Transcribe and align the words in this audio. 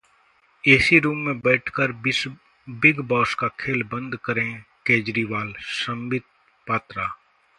AC 0.63 0.99
room 0.99 1.17
में 1.17 1.39
बैठकर 1.39 1.91
Bigg 2.67 2.99
Boss 3.09 3.33
का 3.39 3.47
खेल 3.59 3.83
बंद 3.83 4.17
करें 4.25 4.61
केजरीवाल: 4.87 5.53
संबित 5.59 6.23
पात्रा 6.67 7.07